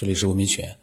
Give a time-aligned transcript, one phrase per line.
[0.00, 0.78] 这里是吴明犬。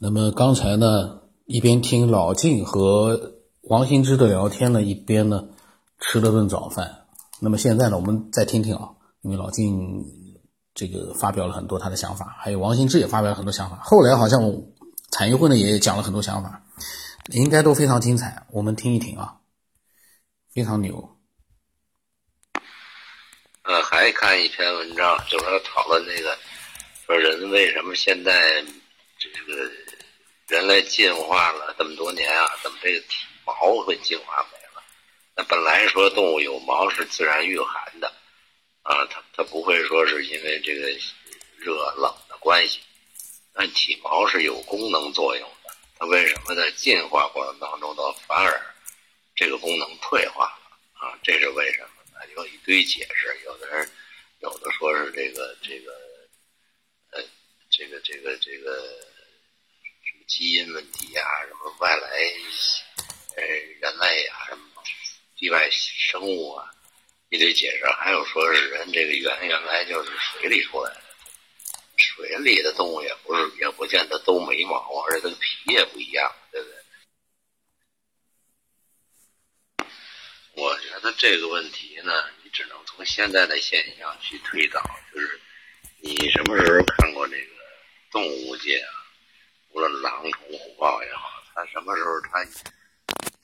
[0.00, 5.48] 那么刚才呢，一边听老晋和王新之的聊天呢，一边呢
[6.00, 7.04] 吃了顿早饭。
[7.40, 8.88] 那么现在呢，我们再听听啊，
[9.20, 10.02] 因为老晋
[10.72, 13.78] 这个发表了很多他的想法，还有王新之也发表了很多想法。
[13.82, 14.40] 后来好像
[15.12, 16.62] 产业会呢也讲了很多想法，
[17.32, 18.46] 应该都非常精彩。
[18.50, 19.40] 我们听一听啊，
[20.54, 21.18] 非常牛。
[23.64, 26.34] 呃，还看一篇文章，就是讨论那个。
[27.06, 28.64] 说人为什么现在
[29.18, 29.70] 这个
[30.48, 34.82] 人类进化了这么多年啊，怎么这个体毛会进化没了？
[35.36, 38.08] 那本来说动物有毛是自然御寒的
[38.84, 40.88] 啊，它它不会说是因为这个
[41.58, 42.80] 热冷的关系。
[43.52, 48.74] 那体毛是有功能作用的，它为什么在进化过程当中，呢反而
[49.36, 51.18] 这个功能退化了啊？
[51.22, 52.26] 这是为什么呢？
[52.34, 53.90] 有一堆解释，有的人
[54.40, 55.93] 有的说是这个这个。
[58.24, 58.74] 这个这个
[60.02, 62.08] 什么基因问题呀，什么外来
[63.36, 64.64] 呃人类呀，什么
[65.36, 66.70] 地外生物啊，
[67.28, 67.84] 一堆解释。
[67.98, 71.02] 还有说是人这个原原来就是水里出来的，
[71.98, 76.78] 水里的动物也不是也不见得都没毛，而且它皮也不一样，对不对？
[80.56, 84.80] 我觉得这个问题呢，你只能从现在的现象去推导，
[85.12, 85.38] 就是
[86.00, 87.63] 你什么时候看过这个？
[88.14, 88.94] 动物界啊，
[89.70, 92.46] 无论狼、虫、虎、豹也好，它什么时候它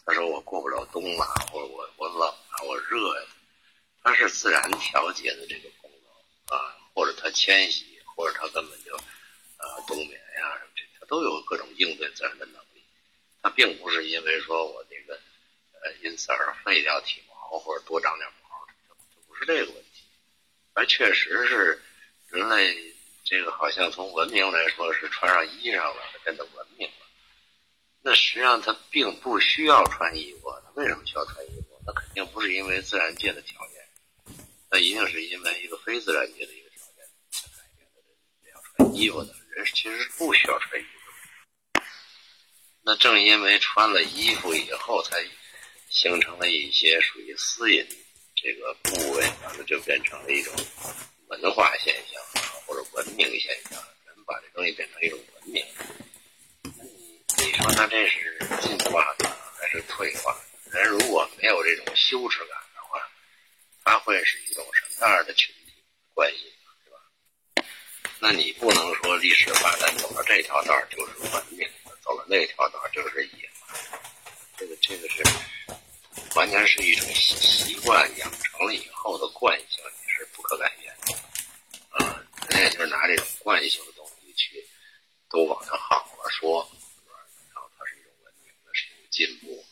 [0.06, 3.26] 他说我过不了冬了，或者我我冷啊，我热呀，
[4.04, 12.84] 它是自然调节的这个功能啊，或者它迁徙，或者它根本就呃冬眠呀什么这，它都有各种应对自然的能力。
[13.42, 15.20] 它并不是因为说我这个
[15.82, 18.48] 呃因此而废掉体毛或者多长点毛，
[18.88, 18.94] 它
[19.26, 20.04] 不是这个问题，
[20.74, 21.82] 而确实是
[22.28, 22.94] 人类。
[23.30, 26.94] 这个好像从文明来说是穿上衣裳了，变得文明了。
[28.02, 31.80] 那实际上它并不需要穿衣服，它为什么需要穿衣服？
[31.86, 34.36] 那肯定不是因为自然界的条件，
[34.68, 38.00] 那一定是因为一个非自然界的一个条件才改变的。
[38.42, 41.80] 人要穿衣服的人其实是不需要穿衣服。
[42.82, 45.24] 那正因为穿了衣服以后，才
[45.88, 47.86] 形成了一些属于私隐
[48.34, 49.24] 这个部位，
[49.56, 50.52] 那就变成了一种
[51.30, 52.46] 文化现象啊。
[52.66, 53.72] 或者文明现象，
[54.06, 55.66] 人把这东西变成一种文明。
[56.62, 60.36] 那你你说他这是进化呢，还是退化？
[60.70, 63.00] 人如果没有这种羞耻感的话，
[63.82, 65.82] 他会是一种什么样的群体
[66.14, 66.52] 关系，
[66.84, 67.68] 对吧？
[68.20, 71.68] 那你不能说历史发展走了这条道就是文明，
[72.04, 73.80] 走了那条道就是野蛮。
[74.56, 75.24] 这个这个是
[76.36, 81.18] 完全是一种习习惯养成了以后的惯性，也是不可改变的。
[82.58, 84.66] 也就是拿这种惯性的东西去
[85.28, 86.66] 都往上好了说，
[87.52, 89.64] 然后它是一种文明的，是一种进步。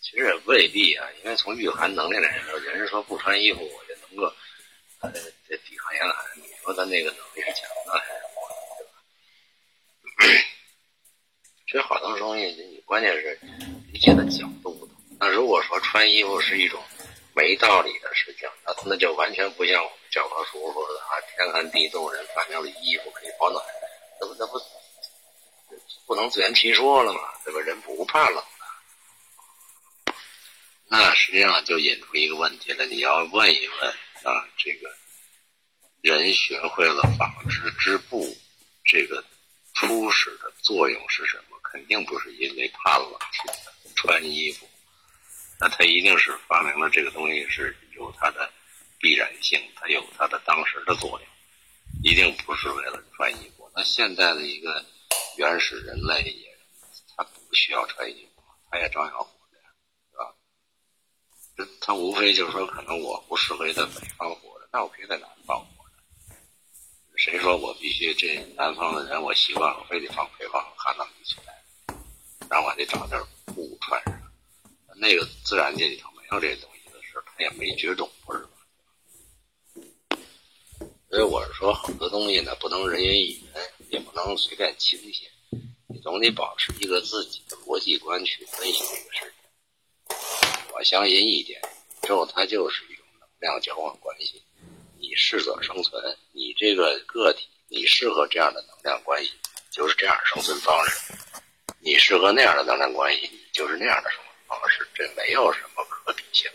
[0.00, 4.24] 其实也未必啊，因为从御寒能力来说，人家说不穿衣服我就能够
[5.00, 5.12] 呃
[5.48, 8.84] 这抵抗严寒，你说他那个能力是强的还是弱的，
[10.18, 10.44] 对吧？
[11.66, 13.38] 其实好多东西你关键是
[13.92, 14.96] 理解的角度不同。
[15.18, 16.82] 那如果说穿衣服是一种
[17.34, 19.98] 没道理的事情，那那就完全不像我们。
[20.12, 21.00] 教科书说的
[21.42, 23.60] 天寒地冻，人发明了衣服可以保暖，
[24.20, 24.60] 那不那不
[26.06, 27.20] 不能自圆其说了吗？
[27.44, 27.58] 对吧？
[27.58, 30.14] 人不怕冷的，
[30.88, 32.86] 那实际上就引出一个问题了。
[32.86, 33.90] 你要问一问
[34.22, 34.88] 啊，这个
[36.02, 38.24] 人学会了纺织织布，
[38.84, 39.24] 这个
[39.74, 41.58] 初始的作用是什么？
[41.64, 43.12] 肯定不是因为怕冷
[43.96, 44.68] 穿衣服，
[45.58, 48.48] 那他一定是发明了这个东西是有它的。
[49.00, 51.28] 必然性，它有它的当时的作用，
[52.02, 53.70] 一定不是为了穿衣服。
[53.74, 54.84] 那现在的一个
[55.36, 56.58] 原始人类也，
[57.16, 59.58] 他不需要穿衣服，他也照样活着，
[60.10, 60.34] 是吧？
[61.56, 66.36] 这他无非就是说，可能我不适合在北方活着，那我可以在南方活着。
[67.16, 71.62] 谁说我必须这南方的人，我习惯了，非得放北方寒冷地起来，
[72.50, 74.20] 然后我得找点布穿上。
[74.96, 78.44] 那个自然界里头没有这东西的事，他也没绝种，不是？
[81.12, 83.44] 所以我是说，很多东西呢，不能人云亦云，
[83.90, 85.28] 也不能随便轻信，
[85.86, 90.16] 你总得保持一个自己的逻辑观去分析这个事情。
[90.72, 91.60] 我相信一点，
[92.02, 94.42] 宇宙它就是一种能量交换关系，
[94.98, 99.32] 你适者生存，你这个个体，你适合这样的能量关系，
[99.70, 101.12] 就是这样生存方式；
[101.78, 104.18] 你适合那样的能量关系，你就是那样的生
[104.48, 106.50] 活方式，这没有什么可比性。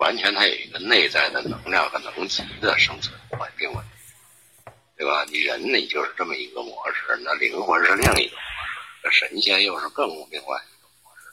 [0.00, 3.90] 完全，它有一个内在的能量和能级的生存环境问题，
[4.96, 5.26] 对吧？
[5.26, 11.28] 你人你就是这么一个模式，那灵魂是另一个模式，那神仙又是更另外一个模式，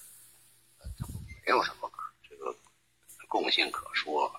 [1.45, 2.53] 没有什么可这个
[3.29, 4.29] 共性可说，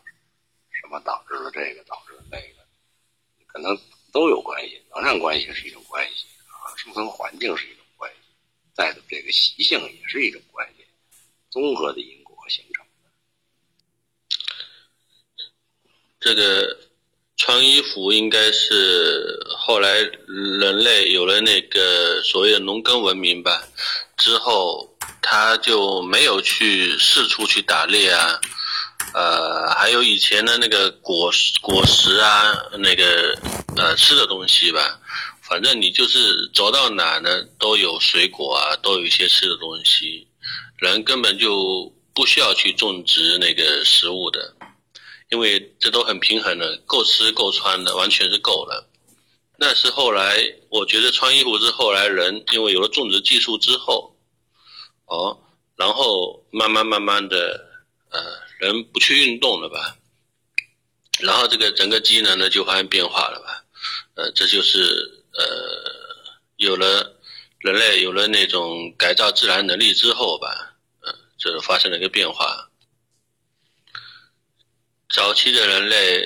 [0.73, 2.67] 什么导致了这个，导致了那个，
[3.47, 3.75] 可能
[4.13, 4.85] 都有关系。
[4.95, 8.19] 能量关系是一种关系啊，生存环境是一种关系，
[8.75, 10.87] 再的这个习性也是一种关系，
[11.49, 12.89] 综合的因果形成的。
[16.21, 16.77] 这个。
[17.41, 23.63] 穿衣服应该是后来人类有了那个所谓的农耕文明吧，
[24.17, 24.93] 之后
[25.23, 28.41] 他就没有去四处去打猎啊，
[29.15, 31.33] 呃，还有以前的那个果
[31.63, 33.39] 果实啊，那个
[33.77, 34.99] 呃吃的东西吧，
[35.41, 40.27] 反正你就是走到哪呢都有水果啊，都有一些吃的东西，
[40.79, 44.55] 人根本就不需要去种植那个食物的。
[45.31, 48.89] 因为这都很平衡的，够吃够穿的，完全是够了。
[49.59, 50.37] 那是后来，
[50.71, 54.17] 我觉得穿衣服是后来人因为有了种植技术之后，
[55.07, 55.39] 哦，
[55.77, 57.69] 然后慢慢慢慢的，
[58.11, 58.21] 呃，
[58.59, 59.97] 人不去运动了吧，
[61.21, 63.65] 然后这个整个机能呢就发生变化了吧，
[64.15, 64.79] 呃，这就是
[65.33, 65.45] 呃，
[66.57, 67.17] 有了
[67.59, 72.68] 人类有了那种改造自然能力之后吧，嗯，这发生了一个变化。
[75.15, 76.23] 早期的人类，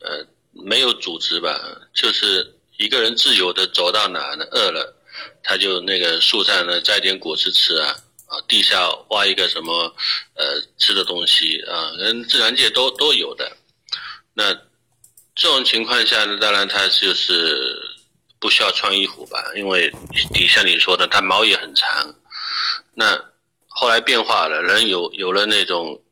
[0.00, 1.58] 呃，没有组织吧，
[1.94, 4.44] 就是一个人自由的走到哪呢？
[4.50, 4.94] 饿了，
[5.42, 7.96] 他就那个树上呢摘点果实吃啊，
[8.26, 9.90] 啊，地下挖一个什么，
[10.34, 13.56] 呃，吃的东西啊，跟自然界都都有的。
[14.34, 14.52] 那
[15.34, 17.80] 这种情况下呢，当然他就是
[18.38, 19.90] 不需要穿衣服吧，因为
[20.34, 22.14] 底下你说的，他毛也很长。
[22.92, 23.18] 那
[23.66, 26.02] 后来变化了，人有有了那种。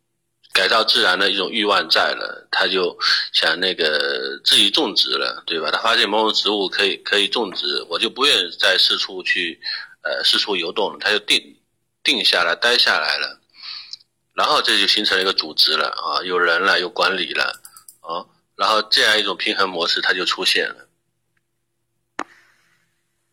[0.55, 2.97] 改造自然的一种欲望在了，他就
[3.33, 5.69] 想那个自己种植了，对吧？
[5.73, 9.61] 他发现某种植物可以可以种植，我就不愿意再四处去，
[10.03, 11.61] 呃，四处游动了，他就定
[12.05, 13.41] 定下来，待下来了，
[14.33, 17.61] 然后这就形成了一个组织了啊，有人了，有管理了
[18.01, 18.25] 啊，
[18.55, 20.89] 然后这样一种平衡模式它就出现了。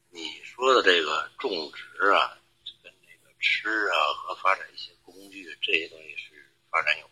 [0.10, 2.34] 你说的这个种植啊，
[2.82, 7.11] 跟那个吃啊和发展一些工具这些东西是发展有。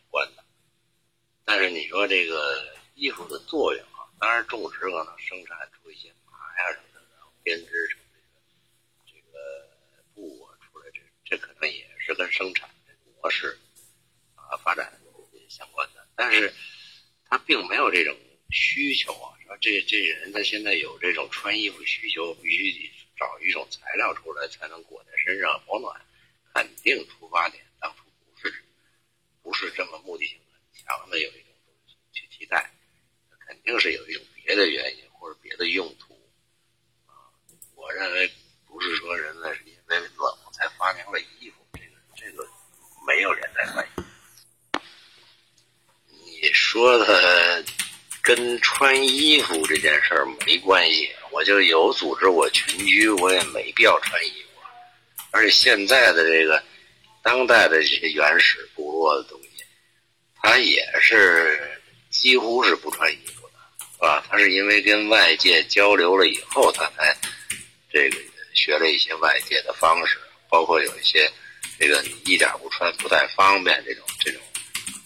[1.70, 8.58] 你说这个衣服的作用啊，当然种植可能生产出一些麻呀什么的，然后编织成这个
[9.06, 12.70] 这个布啊出来，这这可能也是跟生产
[13.22, 13.58] 模式
[14.36, 14.92] 啊发展
[15.48, 16.08] 相关的。
[16.16, 16.54] 但是
[17.26, 18.16] 他并没有这种
[18.52, 26.00] 需求啊，说这这人他现在有这种穿衣服需求，必须得找一种材料出来才能裹在身上保暖，
[26.54, 28.04] 肯定出发点当初。
[28.32, 28.64] 不是
[29.42, 31.49] 不是这么目的性很强的有一种，
[33.50, 36.14] 肯定是有一种别的原因或者别的用途
[37.08, 37.18] 啊。
[37.74, 38.32] 我认为
[38.68, 42.48] 不是说人类是因为冷才发明了衣服，这个这个
[43.08, 43.88] 没有人在怀疑。
[46.12, 47.66] 你说的
[48.22, 54.62] 跟穿衣服这件事儿没关系，我就有组织我群居，我也没必要穿衣服。
[55.32, 56.64] 而且现在的这个
[57.24, 59.48] 当代的这些原始部落的东西。
[60.42, 63.39] 他也是几乎是不穿衣服
[64.00, 64.26] 的，是吧？
[64.30, 67.16] 他是因为跟外界交流了以后，他才
[67.92, 68.18] 这个
[68.54, 70.18] 学了一些外界的方式，
[70.50, 71.30] 包括有一些
[71.78, 74.42] 这个你一点不穿不太方便这种这种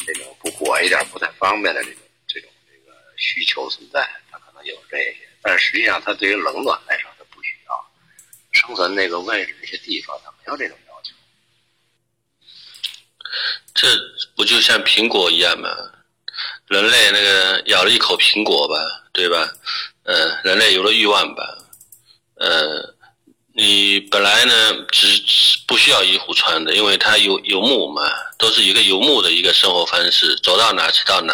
[0.05, 7.91] 这种不裹一点不太方便的这种这种这个需求存在，他可能有这些，但实际上他对于冷暖来说他不需要，
[8.51, 11.11] 生存那个位置那些地方他没有这种要求。
[13.73, 13.87] 这
[14.35, 15.69] 不就像苹果一样吗？
[16.67, 18.75] 人类那个咬了一口苹果吧，
[19.11, 19.51] 对吧？
[20.03, 21.57] 呃，人类有了欲望吧，
[22.35, 22.93] 呃，
[23.55, 25.07] 你本来呢只
[25.65, 28.01] 不需要衣服穿的，因为它游游牧嘛，
[28.37, 31.33] 都是一个游牧的一个生活方式，走到哪吃到哪。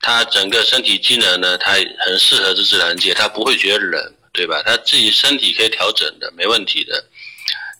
[0.00, 1.72] 它整个身体机能呢，它
[2.04, 4.60] 很适合这自然界，它不会觉得冷，对吧？
[4.66, 7.04] 它自己身体可以调整的，没问题的。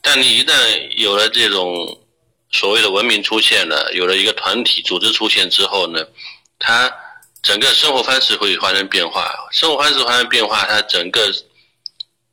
[0.00, 0.54] 但你一旦
[0.96, 2.00] 有了这种，
[2.52, 6.06] 所谓的文明出现了，有了一个团体组织出现之后呢，
[6.64, 6.90] 它
[7.42, 9.34] 整个生活方式会发生变化。
[9.50, 11.30] 生活方式发生变化，它整个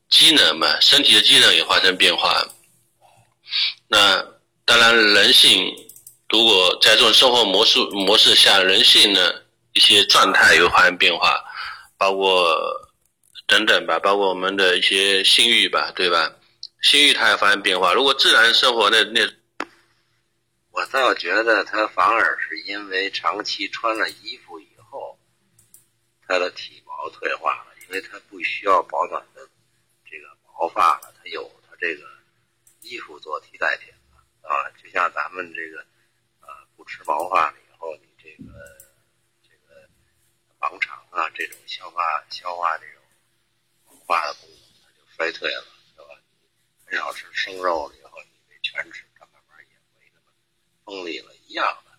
[0.08, 2.46] 机能嘛，身体的机能也发生变化。
[3.88, 4.24] 那
[4.66, 5.74] 当然，人性
[6.30, 9.34] 如果在这种生活模式模式下，人性呢
[9.74, 11.44] 一些状态也会发生变化，
[11.98, 12.56] 包括
[13.48, 16.32] 等等吧，包括我们的一些性欲吧，对吧？
[16.84, 17.94] 性欲它也发生变化。
[17.94, 19.22] 如果自然生活那那。
[20.80, 25.20] 我倒觉得他反而是因为长期穿了衣服以后，
[26.26, 29.46] 他的体毛退化了，因为他不需要保暖的
[30.10, 32.08] 这个毛发了，它有它这个
[32.80, 34.72] 衣服做替代品了啊。
[34.82, 35.86] 就像咱们这个
[36.40, 38.50] 呃不吃毛发了以后，你这个
[39.44, 39.90] 这个
[40.62, 43.04] 盲肠啊这种消化消化这种
[43.86, 45.66] 毛发的功能它就衰退了，
[45.98, 46.22] 对吧？
[46.86, 49.04] 很少吃生肉了以后，你得全吃，
[50.90, 51.92] 锋利了，一样的，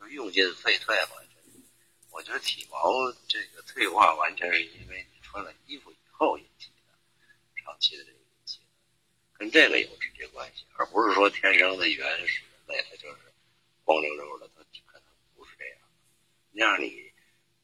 [0.00, 1.20] 就是用进废退嘛。
[2.10, 2.78] 我觉得体毛
[3.26, 6.94] 这个退化完全是因为你穿了衣服以后引起的，
[7.60, 8.64] 长期的这个引起的，
[9.36, 13.16] 跟这个有直接关系，而不是说天生的原始人类它就是
[13.82, 15.78] 光溜溜的，它可能不是这样。
[16.52, 17.12] 那样你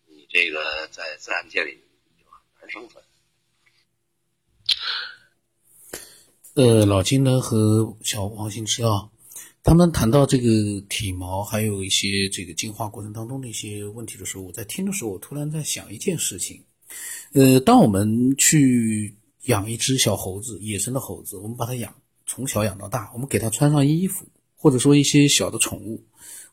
[0.06, 1.80] 你这个在自然界里
[2.16, 3.04] 你就很难生存。
[6.54, 9.10] 呃，老金呢和小王新之啊。
[9.62, 16.64] 他们谈到这个体毛，还有一些这个进化过程当中的一些问题的时候，我在听的时候，我突然在想一件事情。
[17.32, 21.94] 呃，当我们去养一只小猴子，野生的猴子，我们把它养
[22.26, 24.26] 从小养到大，我们给它穿上衣服，
[24.56, 26.02] 或者说一些小的宠物，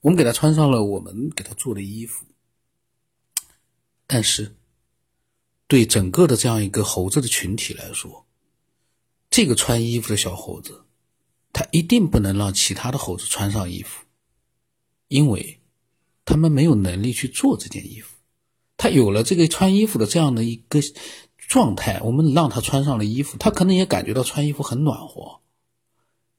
[0.01, 2.25] 我们给它穿上了我们给它做的衣服。
[4.05, 4.53] 但是，
[5.67, 8.25] 对整个的这样一个猴子的群体来说，
[9.29, 10.83] 这个穿衣服的小猴子。
[11.57, 14.05] 他一定不能让其他的猴子穿上衣服，
[15.07, 15.59] 因为
[16.23, 18.15] 他们没有能力去做这件衣服。
[18.77, 20.79] 他有了这个穿衣服的这样的一个
[21.35, 25.39] 状态，我们让他穿上了衣服，他可能也感觉到穿衣服很暖和。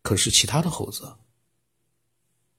[0.04, 1.14] 可是其他的猴子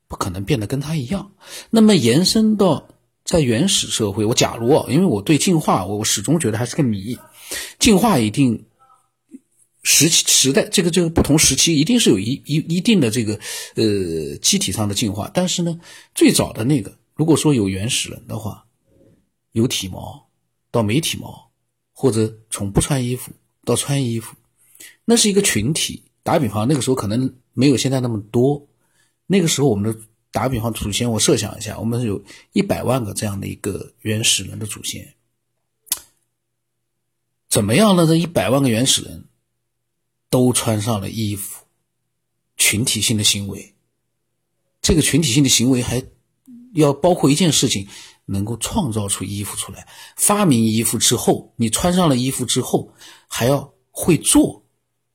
[0.09, 1.31] 不可能变得跟他一样。
[1.69, 2.89] 那么延伸到
[3.23, 7.17] 在原始社会，我假如啊，因为我对进化，我我始终觉得还是个谜。
[7.79, 8.65] 进化一定。
[9.91, 13.33] 时期时代，这个这个不同时期一定是有一一一定的这个
[13.73, 15.79] 呃机体上的进化，但是呢，
[16.13, 18.63] 最早的那个，如果说有原始人的话，
[19.53, 20.29] 有体毛
[20.69, 21.49] 到没体毛，
[21.91, 23.31] 或者从不穿衣服
[23.65, 24.35] 到穿衣服，
[25.05, 26.03] 那是一个群体。
[26.21, 28.67] 打比方，那个时候可能没有现在那么多，
[29.25, 29.99] 那个时候我们的
[30.31, 35.15] 打比方祖先，我设想一下，我们有一百万个这样的一个原始人的祖先，
[37.49, 38.05] 怎么样呢？
[38.05, 39.23] 这一百万个原始人。
[40.29, 41.65] 都穿上了衣服，
[42.55, 43.75] 群体性的行为。
[44.81, 46.03] 这个群体性的行为还
[46.73, 47.87] 要包括一件事情：
[48.25, 49.87] 能够创造出衣服出来。
[50.15, 52.93] 发明衣服之后，你穿上了衣服之后，
[53.27, 54.63] 还要会做，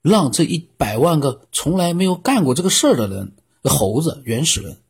[0.03, 4.83] 让这一百万个从来没有干过这个事儿的人——猴子、原始人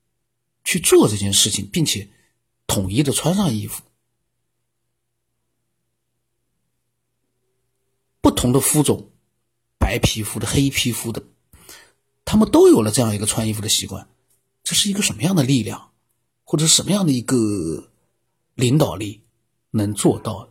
[0.64, 2.08] ——去做这件事情，并且
[2.66, 3.82] 统一的穿上衣服。
[8.20, 9.11] 不同的肤种。
[9.92, 11.22] 白皮肤的、黑皮肤的，
[12.24, 14.08] 他们都有了这样一个穿衣服的习惯，
[14.64, 15.90] 这是一个什么样的力量，
[16.44, 17.36] 或者什么样的一个
[18.54, 19.20] 领导力
[19.72, 20.48] 能做到？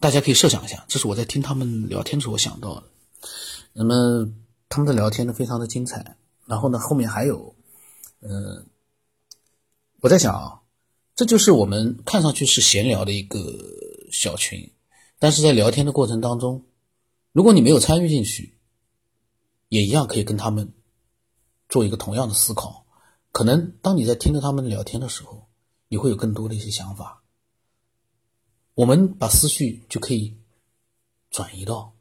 [0.00, 2.84] 大家可以设想一下，这是我在听他们聊天的时候想到的。
[3.74, 4.26] 那么
[4.70, 6.16] 他们的聊天呢，非常的精彩。
[6.46, 7.54] 然后呢，后面还有，
[8.20, 8.64] 嗯，
[10.00, 10.62] 我在想啊，
[11.14, 13.38] 这就是我们看上去是闲聊的一个
[14.10, 14.70] 小群，
[15.18, 16.64] 但是在聊天的过程当中。
[17.36, 18.56] 如果你没有参与进去，
[19.68, 20.72] 也一样可以跟他们
[21.68, 22.86] 做一个同样的思考。
[23.30, 25.46] 可能当你在听着他们聊天的时候，
[25.88, 27.22] 你会有更多的一些想法。
[28.72, 30.38] 我们把思绪就可以
[31.28, 31.94] 转移到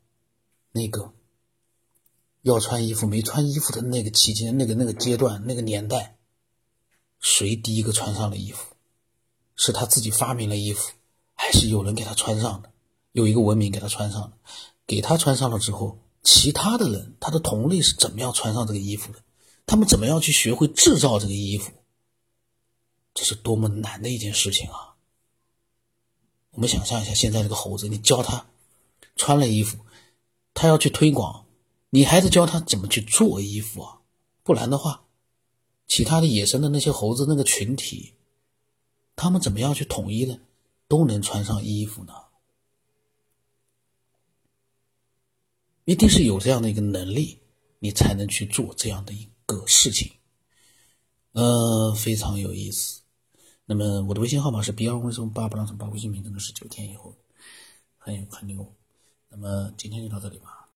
[0.72, 1.14] 那个
[2.44, 6.16] 要穿衣服没穿衣服的那个期间、那个那个阶段、那个年代，
[7.20, 8.74] 谁第一个穿上了衣服？
[9.58, 10.94] 是他自己发明了衣服，
[11.34, 12.72] 还是有人给他穿上的？
[13.12, 14.38] 有一个文明给他穿上的？
[14.88, 19.20] 给他穿上了之后，其他的人，他的同类是怎么样穿上这个衣服的？
[19.66, 21.72] 他们怎么样去学会制造这个衣服？
[23.14, 24.96] 这是多么难的一件事情啊！
[26.52, 28.46] 我们想象一下，现在这个猴子，你教他
[29.16, 29.80] 穿了衣服，
[30.54, 31.46] 他要去推广，
[31.90, 34.00] 你还得教他怎么去做衣服啊！
[34.44, 35.06] 不然的话，
[35.88, 38.14] 其他的野生的那些猴子那个群体，
[39.16, 40.40] 他们怎么样去统一的，
[40.88, 42.14] 都能穿上衣服呢？
[45.86, 47.40] 一定是有这样的一个能力，
[47.80, 50.12] 你才能去做这样的一个事情，
[51.32, 53.02] 呃，非常有意思。
[53.66, 57.16] 那么我的微信号码是 B 二五什八八两什八，微信名真的是九天以后，
[57.98, 58.76] 很有很牛。
[59.30, 60.56] 那么今天就到这里吧。